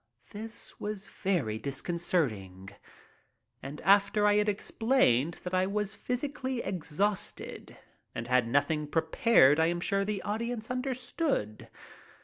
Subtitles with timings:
[0.31, 2.71] This was very discon certing,
[3.61, 7.77] and after I had explained that I was physically exhausted
[8.15, 11.69] and had nothing prepared I am sure the audience understood.